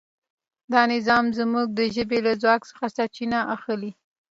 [0.71, 3.91] دا نظام زموږ د ژبې له ځواک څخه سرچینه اخلي.